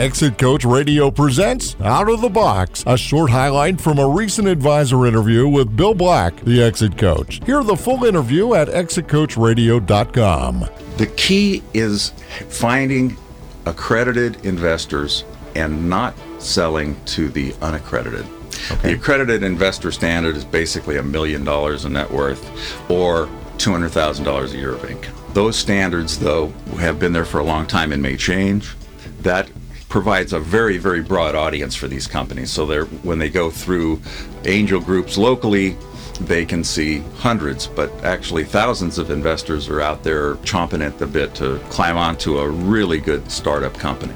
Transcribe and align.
Exit 0.00 0.36
Coach 0.38 0.64
Radio 0.64 1.10
presents 1.10 1.76
Out 1.82 2.08
of 2.08 2.22
the 2.22 2.30
Box, 2.30 2.82
a 2.86 2.96
short 2.96 3.28
highlight 3.28 3.78
from 3.78 3.98
a 3.98 4.08
recent 4.08 4.48
advisor 4.48 5.04
interview 5.04 5.46
with 5.46 5.76
Bill 5.76 5.92
Black, 5.92 6.34
the 6.40 6.62
Exit 6.62 6.96
Coach. 6.96 7.38
Hear 7.44 7.62
the 7.62 7.76
full 7.76 8.06
interview 8.06 8.54
at 8.54 8.68
exitcoachradio.com. 8.68 10.66
The 10.96 11.06
key 11.06 11.62
is 11.74 12.14
finding 12.48 13.14
accredited 13.66 14.42
investors 14.46 15.24
and 15.54 15.90
not 15.90 16.14
selling 16.38 16.96
to 17.04 17.28
the 17.28 17.54
unaccredited. 17.60 18.24
The 18.80 18.94
accredited 18.94 19.42
investor 19.42 19.92
standard 19.92 20.34
is 20.34 20.46
basically 20.46 20.96
a 20.96 21.02
million 21.02 21.44
dollars 21.44 21.84
in 21.84 21.92
net 21.92 22.10
worth 22.10 22.90
or 22.90 23.28
$200,000 23.58 24.54
a 24.54 24.56
year 24.56 24.72
of 24.72 24.82
income. 24.82 25.14
Those 25.34 25.56
standards, 25.56 26.18
though, 26.18 26.54
have 26.78 26.98
been 26.98 27.12
there 27.12 27.26
for 27.26 27.40
a 27.40 27.44
long 27.44 27.66
time 27.66 27.92
and 27.92 28.02
may 28.02 28.16
change. 28.16 28.74
That 29.20 29.50
provides 29.90 30.32
a 30.32 30.40
very, 30.40 30.78
very 30.78 31.02
broad 31.02 31.34
audience 31.34 31.74
for 31.74 31.88
these 31.88 32.06
companies. 32.06 32.50
So 32.50 32.64
they're 32.64 32.86
when 32.86 33.18
they 33.18 33.28
go 33.28 33.50
through 33.50 34.00
angel 34.46 34.80
groups 34.80 35.18
locally, 35.18 35.76
they 36.20 36.46
can 36.46 36.64
see 36.64 37.00
hundreds, 37.18 37.66
but 37.66 37.92
actually 38.04 38.44
thousands 38.44 38.98
of 38.98 39.10
investors 39.10 39.68
are 39.68 39.80
out 39.80 40.02
there 40.02 40.36
chomping 40.36 40.80
at 40.80 40.98
the 40.98 41.06
bit 41.06 41.34
to 41.34 41.58
climb 41.70 41.98
onto 41.98 42.38
a 42.38 42.48
really 42.48 43.00
good 43.00 43.30
startup 43.30 43.74
company. 43.74 44.14